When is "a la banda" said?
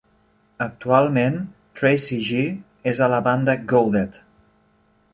3.09-3.59